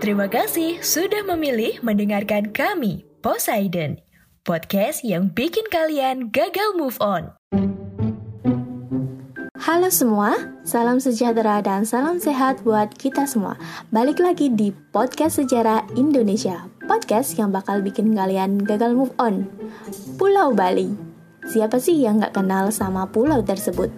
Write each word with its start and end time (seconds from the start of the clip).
Terima 0.00 0.32
kasih 0.32 0.80
sudah 0.80 1.20
memilih 1.28 1.76
mendengarkan 1.84 2.56
kami, 2.56 3.04
Poseidon, 3.20 4.00
podcast 4.48 5.04
yang 5.04 5.28
bikin 5.28 5.68
kalian 5.68 6.32
gagal 6.32 6.72
move 6.72 6.96
on. 7.04 7.36
Halo 9.60 9.92
semua, 9.92 10.56
salam 10.64 11.04
sejahtera 11.04 11.60
dan 11.60 11.84
salam 11.84 12.16
sehat 12.16 12.64
buat 12.64 12.96
kita 12.96 13.28
semua. 13.28 13.60
Balik 13.92 14.24
lagi 14.24 14.48
di 14.48 14.72
podcast 14.72 15.36
sejarah 15.36 15.84
Indonesia, 15.92 16.64
podcast 16.88 17.36
yang 17.36 17.52
bakal 17.52 17.84
bikin 17.84 18.16
kalian 18.16 18.56
gagal 18.56 18.96
move 18.96 19.12
on. 19.20 19.52
Pulau 20.16 20.56
Bali. 20.56 20.96
Siapa 21.44 21.76
sih 21.76 22.00
yang 22.00 22.24
nggak 22.24 22.40
kenal 22.40 22.72
sama 22.72 23.04
pulau 23.04 23.44
tersebut? 23.44 23.92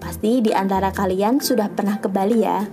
Pasti 0.00 0.40
di 0.40 0.56
antara 0.56 0.96
kalian 0.96 1.44
sudah 1.44 1.68
pernah 1.68 2.00
ke 2.00 2.08
Bali 2.08 2.40
ya. 2.40 2.64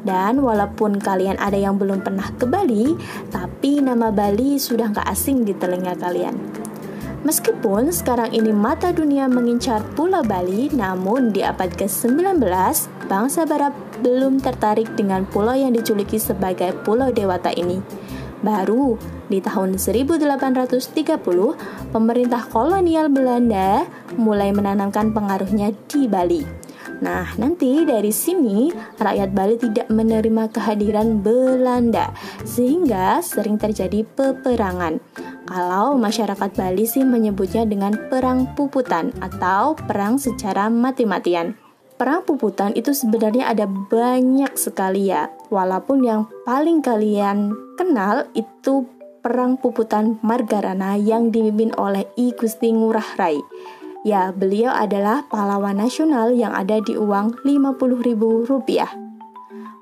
Dan 0.00 0.40
walaupun 0.40 0.96
kalian 0.96 1.36
ada 1.36 1.56
yang 1.56 1.76
belum 1.76 2.00
pernah 2.00 2.28
ke 2.36 2.48
Bali, 2.48 2.96
tapi 3.28 3.84
nama 3.84 4.08
Bali 4.08 4.56
sudah 4.56 4.88
nggak 4.92 5.08
asing 5.08 5.44
di 5.44 5.52
telinga 5.52 5.96
kalian. 6.00 6.36
Meskipun 7.20 7.92
sekarang 7.92 8.32
ini 8.32 8.48
mata 8.48 8.96
dunia 8.96 9.28
mengincar 9.28 9.84
Pulau 9.92 10.24
Bali, 10.24 10.72
namun 10.72 11.36
di 11.36 11.44
abad 11.44 11.68
ke-19, 11.76 12.40
bangsa 13.12 13.44
Barat 13.44 13.76
belum 14.00 14.40
tertarik 14.40 14.88
dengan 14.96 15.28
pulau 15.28 15.52
yang 15.52 15.76
dijuluki 15.76 16.16
sebagai 16.16 16.72
Pulau 16.80 17.12
Dewata 17.12 17.52
ini. 17.52 17.84
Baru 18.40 18.96
di 19.28 19.44
tahun 19.44 19.76
1830, 19.76 21.20
pemerintah 21.92 22.48
kolonial 22.48 23.12
Belanda 23.12 23.84
mulai 24.16 24.48
menanamkan 24.56 25.12
pengaruhnya 25.12 25.76
di 25.92 26.08
Bali. 26.08 26.69
Nah, 27.00 27.32
nanti 27.40 27.84
dari 27.88 28.12
sini 28.12 28.68
rakyat 29.00 29.30
Bali 29.32 29.56
tidak 29.56 29.88
menerima 29.88 30.52
kehadiran 30.52 31.24
Belanda, 31.24 32.12
sehingga 32.44 33.24
sering 33.24 33.56
terjadi 33.56 34.04
peperangan. 34.16 35.00
Kalau 35.48 35.96
masyarakat 35.96 36.50
Bali 36.54 36.84
sih 36.84 37.02
menyebutnya 37.02 37.64
dengan 37.66 37.96
perang 38.12 38.52
puputan 38.54 39.10
atau 39.18 39.74
perang 39.74 40.20
secara 40.20 40.68
mati-matian. 40.68 41.56
Perang 42.00 42.24
puputan 42.24 42.72
itu 42.72 42.96
sebenarnya 42.96 43.52
ada 43.52 43.68
banyak 43.68 44.56
sekali 44.56 45.12
ya, 45.12 45.28
walaupun 45.52 46.00
yang 46.00 46.24
paling 46.48 46.80
kalian 46.80 47.52
kenal 47.76 48.24
itu 48.32 48.88
perang 49.20 49.60
puputan 49.60 50.16
Margarana 50.24 50.96
yang 50.96 51.28
dipimpin 51.28 51.76
oleh 51.76 52.08
I 52.16 52.32
Gusti 52.32 52.72
Ngurah 52.72 53.20
Rai. 53.20 53.36
Ya, 54.00 54.32
beliau 54.32 54.72
adalah 54.72 55.28
pahlawan 55.28 55.76
nasional 55.76 56.32
yang 56.32 56.56
ada 56.56 56.80
di 56.80 56.96
uang 56.96 57.44
Rp50.000. 57.44 59.10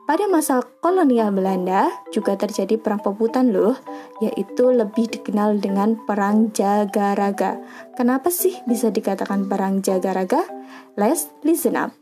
Pada 0.08 0.24
masa 0.26 0.64
kolonial 0.82 1.30
Belanda 1.30 1.86
juga 2.10 2.34
terjadi 2.34 2.80
perang 2.82 2.98
peputan 2.98 3.54
loh, 3.54 3.78
yaitu 4.18 4.74
lebih 4.74 5.06
dikenal 5.06 5.62
dengan 5.62 6.00
Perang 6.02 6.50
Jagaraga. 6.50 7.62
Kenapa 7.94 8.32
sih 8.32 8.58
bisa 8.66 8.90
dikatakan 8.90 9.46
Perang 9.46 9.86
Jagaraga? 9.86 10.42
Let's 10.98 11.30
listen 11.46 11.78
up. 11.78 11.94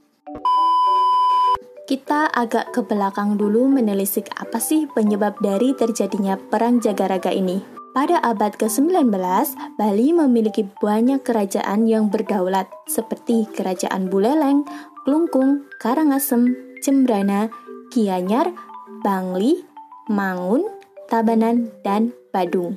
Kita 1.85 2.33
agak 2.33 2.73
ke 2.73 2.81
belakang 2.81 3.37
dulu 3.37 3.69
menelisik 3.69 4.33
apa 4.41 4.57
sih 4.57 4.89
penyebab 4.89 5.37
dari 5.45 5.77
terjadinya 5.77 6.41
Perang 6.41 6.81
Jagaraga 6.81 7.29
ini. 7.29 7.76
Pada 7.97 8.21
abad 8.21 8.53
ke-19, 8.61 9.09
Bali 9.81 10.13
memiliki 10.13 10.69
banyak 10.69 11.25
kerajaan 11.25 11.89
yang 11.89 12.13
berdaulat 12.13 12.69
seperti 12.85 13.49
Kerajaan 13.49 14.13
Buleleng, 14.13 14.69
Klungkung, 15.09 15.65
Karangasem, 15.81 16.53
Cembrana, 16.85 17.49
Gianyar, 17.89 18.53
Bangli, 19.01 19.65
Mangun, 20.13 20.69
Tabanan, 21.09 21.73
dan 21.81 22.13
Badung. 22.37 22.77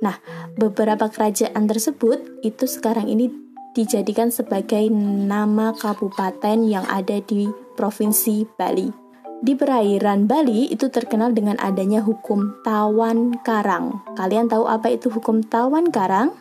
Nah, 0.00 0.16
beberapa 0.56 1.12
kerajaan 1.12 1.68
tersebut 1.68 2.40
itu 2.40 2.64
sekarang 2.64 3.12
ini 3.12 3.28
dijadikan 3.76 4.32
sebagai 4.32 4.88
nama 4.88 5.76
kabupaten 5.76 6.64
yang 6.64 6.88
ada 6.88 7.20
di 7.20 7.44
Provinsi 7.76 8.48
Bali. 8.56 9.05
Di 9.36 9.52
perairan 9.52 10.24
Bali 10.24 10.72
itu 10.72 10.88
terkenal 10.88 11.36
dengan 11.36 11.60
adanya 11.60 12.00
hukum 12.00 12.56
tawan 12.64 13.36
karang. 13.44 14.00
Kalian 14.16 14.48
tahu 14.48 14.64
apa 14.64 14.88
itu 14.88 15.12
hukum 15.12 15.44
tawan 15.44 15.92
karang? 15.92 16.32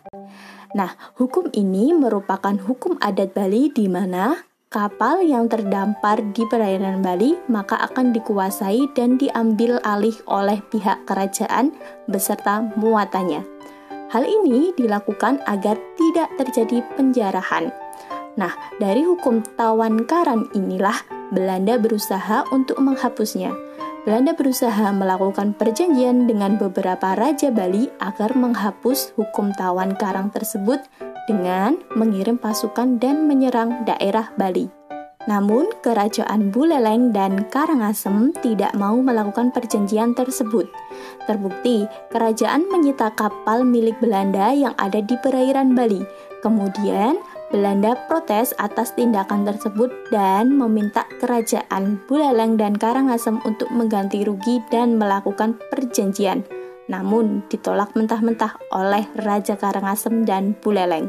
Nah, 0.72 0.96
hukum 1.20 1.52
ini 1.52 1.92
merupakan 1.92 2.56
hukum 2.56 2.96
adat 3.04 3.36
Bali 3.36 3.68
di 3.68 3.92
mana 3.92 4.40
kapal 4.72 5.28
yang 5.28 5.52
terdampar 5.52 6.24
di 6.32 6.48
perairan 6.48 7.04
Bali 7.04 7.36
maka 7.52 7.80
akan 7.84 8.16
dikuasai 8.16 8.92
dan 8.96 9.20
diambil 9.20 9.80
alih 9.84 10.16
oleh 10.32 10.64
pihak 10.72 11.04
kerajaan 11.04 11.76
beserta 12.08 12.64
muatannya. 12.80 13.44
Hal 14.12 14.24
ini 14.24 14.72
dilakukan 14.72 15.44
agar 15.44 15.76
tidak 16.00 16.32
terjadi 16.40 16.80
penjarahan. 16.96 17.76
Nah, 18.40 18.52
dari 18.80 19.04
hukum 19.04 19.44
tawan 19.56 20.04
karan 20.08 20.48
inilah 20.56 21.15
Belanda 21.34 21.82
berusaha 21.82 22.46
untuk 22.54 22.78
menghapusnya. 22.78 23.54
Belanda 24.06 24.38
berusaha 24.38 24.94
melakukan 24.94 25.58
perjanjian 25.58 26.30
dengan 26.30 26.62
beberapa 26.62 27.18
raja 27.18 27.50
Bali 27.50 27.90
agar 27.98 28.38
menghapus 28.38 29.18
hukum 29.18 29.50
tawan 29.58 29.98
karang 29.98 30.30
tersebut 30.30 30.78
dengan 31.26 31.82
mengirim 31.98 32.38
pasukan 32.38 33.02
dan 33.02 33.26
menyerang 33.26 33.82
daerah 33.90 34.30
Bali. 34.38 34.70
Namun, 35.26 35.74
kerajaan 35.82 36.54
Buleleng 36.54 37.10
dan 37.10 37.50
Karangasem 37.50 38.30
tidak 38.46 38.78
mau 38.78 38.94
melakukan 39.02 39.50
perjanjian 39.50 40.14
tersebut. 40.14 40.70
Terbukti, 41.26 41.90
kerajaan 42.14 42.70
menyita 42.70 43.10
kapal 43.18 43.66
milik 43.66 43.98
Belanda 43.98 44.54
yang 44.54 44.78
ada 44.78 45.02
di 45.02 45.18
perairan 45.18 45.74
Bali. 45.74 46.06
Kemudian, 46.46 47.18
Belanda 47.56 47.96
protes 48.12 48.52
atas 48.60 48.92
tindakan 49.00 49.48
tersebut 49.48 49.88
dan 50.12 50.52
meminta 50.60 51.08
kerajaan 51.24 52.04
Buleleng 52.04 52.60
dan 52.60 52.76
Karangasem 52.76 53.40
untuk 53.48 53.72
mengganti 53.72 54.28
rugi 54.28 54.60
dan 54.68 55.00
melakukan 55.00 55.56
perjanjian. 55.72 56.44
Namun 56.92 57.48
ditolak 57.48 57.96
mentah-mentah 57.96 58.60
oleh 58.76 59.08
Raja 59.24 59.56
Karangasem 59.56 60.28
dan 60.28 60.52
Buleleng. 60.60 61.08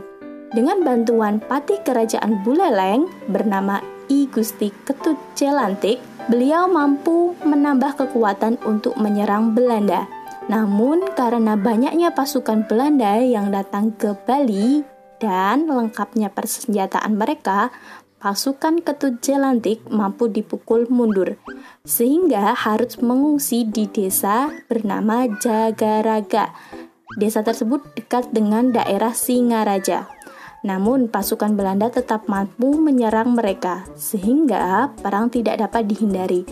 Dengan 0.55 0.87
bantuan 0.87 1.43
patih 1.43 1.83
kerajaan 1.83 2.47
Buleleng 2.47 3.11
bernama 3.27 3.83
I 4.07 4.31
Gusti 4.31 4.71
Ketut 4.87 5.19
Jelantik, 5.35 5.99
beliau 6.31 6.71
mampu 6.71 7.35
menambah 7.43 8.07
kekuatan 8.07 8.63
untuk 8.63 8.95
menyerang 8.95 9.51
Belanda. 9.51 10.07
Namun 10.47 11.11
karena 11.19 11.59
banyaknya 11.59 12.15
pasukan 12.15 12.71
Belanda 12.71 13.19
yang 13.19 13.51
datang 13.51 13.91
ke 13.99 14.15
Bali, 14.15 14.95
dan 15.23 15.69
lengkapnya 15.69 16.33
persenjataan 16.33 17.17
mereka, 17.17 17.73
pasukan 18.17 18.81
ketut 18.81 19.21
Jelantik 19.21 19.85
mampu 19.87 20.27
dipukul 20.27 20.89
mundur, 20.89 21.37
sehingga 21.85 22.57
harus 22.57 22.99
mengungsi 22.99 23.69
di 23.69 23.87
desa 23.87 24.51
bernama 24.67 25.29
Jagaraga. 25.39 26.51
Desa 27.17 27.41
tersebut 27.47 27.81
dekat 27.95 28.35
dengan 28.35 28.75
daerah 28.75 29.15
Singaraja. 29.15 30.11
Namun, 30.67 31.07
pasukan 31.07 31.55
Belanda 31.55 31.87
tetap 31.87 32.27
mampu 32.27 32.75
menyerang 32.75 33.39
mereka, 33.39 33.87
sehingga 33.95 34.91
perang 34.99 35.31
tidak 35.31 35.63
dapat 35.63 35.87
dihindari. 35.87 36.43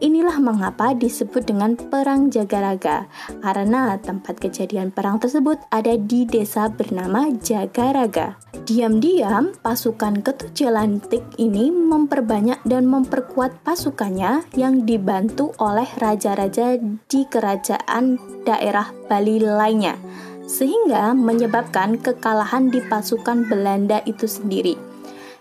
Inilah 0.00 0.40
mengapa 0.40 0.96
disebut 0.96 1.44
dengan 1.44 1.76
Perang 1.76 2.30
Jagaraga, 2.32 3.10
karena 3.42 3.98
tempat 4.00 4.40
kejadian 4.40 4.94
perang 4.94 5.18
tersebut 5.20 5.60
ada 5.68 5.98
di 5.98 6.24
desa 6.24 6.70
bernama 6.70 7.28
Jagaraga. 7.42 8.40
Diam-diam, 8.62 9.52
pasukan 9.60 10.22
Ketujelantik 10.22 11.26
ini 11.36 11.74
memperbanyak 11.74 12.62
dan 12.62 12.86
memperkuat 12.86 13.60
pasukannya 13.66 14.46
yang 14.54 14.86
dibantu 14.86 15.50
oleh 15.58 15.88
raja-raja 15.98 16.78
di 16.80 17.20
kerajaan 17.26 18.16
daerah 18.46 18.94
Bali 19.10 19.42
lainnya 19.42 19.98
sehingga 20.46 21.16
menyebabkan 21.16 21.96
kekalahan 21.96 22.68
di 22.68 22.84
pasukan 22.84 23.48
Belanda 23.48 24.04
itu 24.04 24.28
sendiri. 24.28 24.91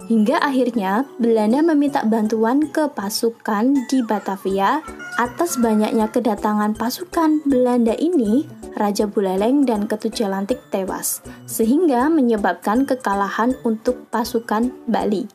Hingga 0.10 0.42
akhirnya 0.42 1.06
Belanda 1.22 1.62
meminta 1.62 2.02
bantuan 2.08 2.70
ke 2.72 2.90
pasukan 2.90 3.76
di 3.90 4.02
Batavia 4.02 4.82
atas 5.20 5.62
banyaknya 5.62 6.10
kedatangan 6.10 6.74
pasukan 6.74 7.44
Belanda 7.46 7.94
ini, 8.00 8.48
Raja 8.74 9.06
Buleleng 9.06 9.68
dan 9.68 9.86
Ketujalantik 9.86 10.58
tewas, 10.72 11.22
sehingga 11.46 12.08
menyebabkan 12.08 12.88
kekalahan 12.88 13.54
untuk 13.62 14.08
pasukan 14.10 14.72
Bali. 14.88 15.28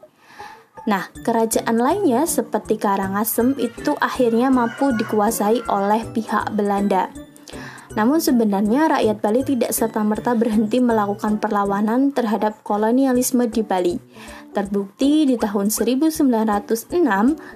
Nah, 0.86 1.10
kerajaan 1.26 1.82
lainnya 1.82 2.22
seperti 2.30 2.78
Karangasem 2.78 3.58
itu 3.58 3.98
akhirnya 3.98 4.54
mampu 4.54 4.94
dikuasai 4.94 5.66
oleh 5.66 6.06
pihak 6.14 6.54
Belanda. 6.54 7.10
Namun 7.96 8.20
sebenarnya 8.20 8.92
rakyat 8.92 9.18
Bali 9.24 9.40
tidak 9.40 9.72
serta-merta 9.72 10.36
berhenti 10.36 10.84
melakukan 10.84 11.40
perlawanan 11.40 12.12
terhadap 12.12 12.60
kolonialisme 12.60 13.48
di 13.48 13.64
Bali. 13.64 13.96
Terbukti 14.52 15.24
di 15.24 15.40
tahun 15.40 15.72
1906, 15.72 16.28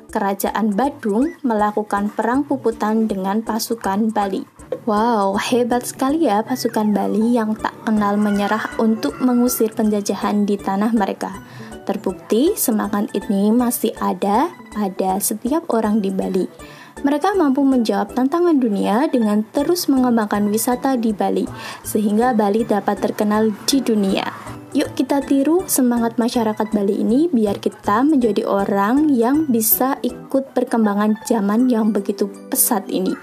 Kerajaan 0.08 0.66
Badung 0.72 1.36
melakukan 1.44 2.08
perang 2.12 2.48
puputan 2.48 3.04
dengan 3.04 3.44
pasukan 3.44 4.12
Bali. 4.16 4.44
Wow, 4.88 5.36
hebat 5.36 5.84
sekali 5.84 6.24
ya 6.24 6.40
pasukan 6.40 6.92
Bali 6.96 7.36
yang 7.36 7.52
tak 7.56 7.76
kenal 7.84 8.16
menyerah 8.16 8.80
untuk 8.80 9.20
mengusir 9.20 9.76
penjajahan 9.76 10.48
di 10.48 10.56
tanah 10.56 10.96
mereka. 10.96 11.36
Terbukti 11.84 12.54
semangat 12.56 13.10
ini 13.16 13.50
masih 13.50 13.92
ada 13.98 14.52
pada 14.70 15.18
setiap 15.18 15.68
orang 15.74 15.98
di 15.98 16.08
Bali. 16.12 16.46
Mereka 17.00 17.32
mampu 17.32 17.64
menjawab 17.64 18.12
tantangan 18.12 18.60
dunia 18.60 19.08
dengan 19.08 19.40
terus 19.56 19.88
mengembangkan 19.88 20.52
wisata 20.52 21.00
di 21.00 21.16
Bali, 21.16 21.48
sehingga 21.80 22.36
Bali 22.36 22.68
dapat 22.68 23.00
terkenal 23.00 23.52
di 23.64 23.80
dunia. 23.80 24.28
Yuk 24.70 24.94
kita 24.94 25.18
tiru 25.24 25.66
semangat 25.66 26.14
masyarakat 26.14 26.70
Bali 26.70 27.02
ini 27.02 27.26
biar 27.26 27.58
kita 27.58 28.06
menjadi 28.06 28.46
orang 28.46 29.10
yang 29.10 29.50
bisa 29.50 29.98
ikut 29.98 30.54
perkembangan 30.54 31.18
zaman 31.26 31.66
yang 31.66 31.90
begitu 31.90 32.30
pesat 32.52 32.86
ini. 32.86 33.16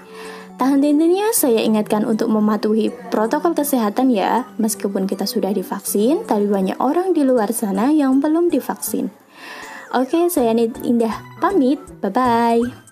Tahan 0.58 0.82
tentunya 0.82 1.30
saya 1.30 1.62
ingatkan 1.62 2.02
untuk 2.02 2.28
mematuhi 2.34 2.90
protokol 3.14 3.54
kesehatan 3.54 4.10
ya, 4.10 4.44
meskipun 4.58 5.06
kita 5.06 5.22
sudah 5.22 5.54
divaksin, 5.54 6.26
tapi 6.26 6.50
banyak 6.50 6.76
orang 6.82 7.14
di 7.14 7.22
luar 7.22 7.54
sana 7.54 7.94
yang 7.94 8.18
belum 8.18 8.50
divaksin. 8.50 9.08
Oke, 9.94 10.26
saya 10.28 10.52
Indah 10.82 11.14
pamit, 11.38 11.78
bye-bye. 12.02 12.87